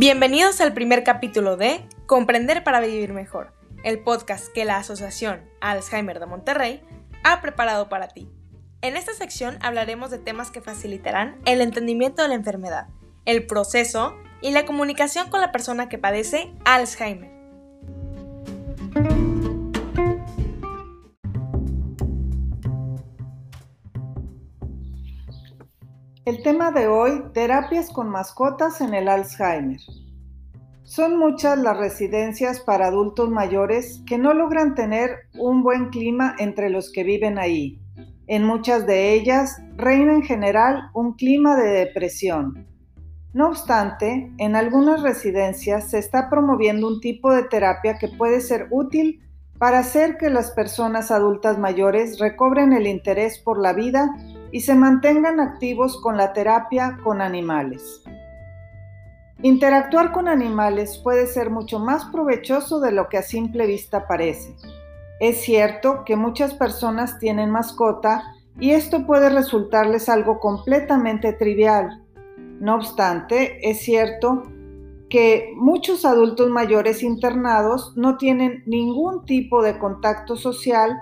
[0.00, 3.52] Bienvenidos al primer capítulo de Comprender para Vivir Mejor,
[3.84, 6.82] el podcast que la Asociación Alzheimer de Monterrey
[7.22, 8.26] ha preparado para ti.
[8.80, 12.86] En esta sección hablaremos de temas que facilitarán el entendimiento de la enfermedad,
[13.26, 17.39] el proceso y la comunicación con la persona que padece Alzheimer.
[26.30, 29.80] El tema de hoy, terapias con mascotas en el Alzheimer.
[30.84, 36.70] Son muchas las residencias para adultos mayores que no logran tener un buen clima entre
[36.70, 37.80] los que viven ahí.
[38.28, 42.64] En muchas de ellas reina en general un clima de depresión.
[43.32, 48.68] No obstante, en algunas residencias se está promoviendo un tipo de terapia que puede ser
[48.70, 49.20] útil
[49.58, 54.08] para hacer que las personas adultas mayores recobren el interés por la vida
[54.52, 58.02] y se mantengan activos con la terapia con animales.
[59.42, 64.54] Interactuar con animales puede ser mucho más provechoso de lo que a simple vista parece.
[65.18, 68.22] Es cierto que muchas personas tienen mascota
[68.58, 72.04] y esto puede resultarles algo completamente trivial.
[72.60, 74.42] No obstante, es cierto
[75.08, 80.96] que muchos adultos mayores internados no tienen ningún tipo de contacto social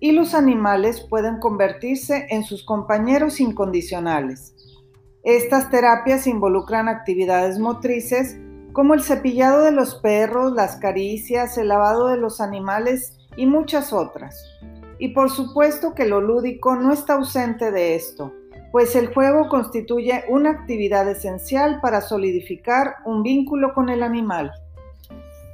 [0.00, 4.54] y los animales pueden convertirse en sus compañeros incondicionales.
[5.22, 8.38] Estas terapias involucran actividades motrices
[8.72, 13.92] como el cepillado de los perros, las caricias, el lavado de los animales y muchas
[13.92, 14.42] otras.
[14.98, 18.32] Y por supuesto que lo lúdico no está ausente de esto,
[18.72, 24.52] pues el juego constituye una actividad esencial para solidificar un vínculo con el animal.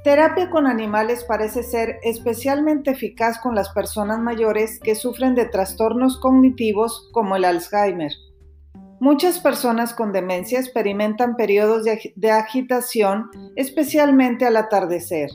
[0.07, 6.17] Terapia con animales parece ser especialmente eficaz con las personas mayores que sufren de trastornos
[6.21, 8.13] cognitivos como el Alzheimer.
[9.01, 15.29] Muchas personas con demencia experimentan periodos de, agitación, especialmente al atardecer.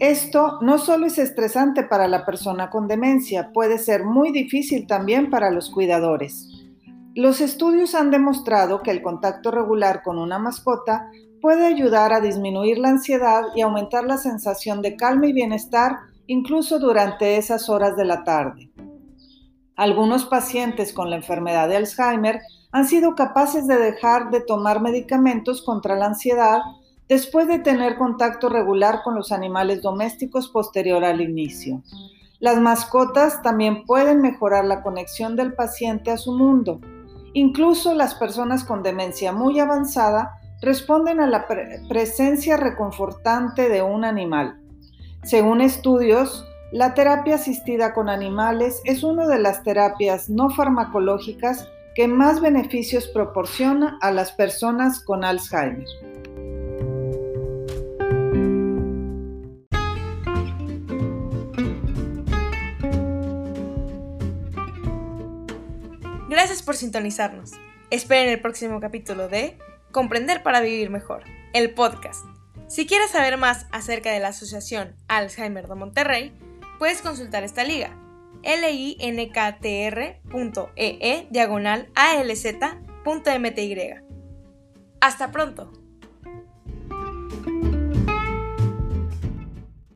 [0.00, 5.30] Esto no solo es estresante para la persona con demencia, puede ser muy difícil también
[5.30, 6.57] para los cuidadores.
[7.18, 11.10] Los estudios han demostrado que el contacto regular con una mascota
[11.42, 15.96] puede ayudar a disminuir la ansiedad y aumentar la sensación de calma y bienestar
[16.28, 18.70] incluso durante esas horas de la tarde.
[19.74, 22.38] Algunos pacientes con la enfermedad de Alzheimer
[22.70, 26.60] han sido capaces de dejar de tomar medicamentos contra la ansiedad
[27.08, 31.82] después de tener contacto regular con los animales domésticos posterior al inicio.
[32.38, 36.80] Las mascotas también pueden mejorar la conexión del paciente a su mundo.
[37.34, 41.46] Incluso las personas con demencia muy avanzada responden a la
[41.88, 44.60] presencia reconfortante de un animal.
[45.22, 52.06] Según estudios, la terapia asistida con animales es una de las terapias no farmacológicas que
[52.06, 55.86] más beneficios proporciona a las personas con Alzheimer.
[66.28, 67.52] Gracias por sintonizarnos.
[67.90, 69.56] Esperen el próximo capítulo de
[69.90, 71.24] Comprender para Vivir Mejor,
[71.54, 72.24] el podcast.
[72.66, 76.38] Si quieres saber más acerca de la Asociación Alzheimer de Monterrey,
[76.78, 77.96] puedes consultar esta liga
[78.42, 80.18] linktr.ee
[80.76, 83.74] e diagonal alz.mty.
[85.00, 85.72] Hasta pronto.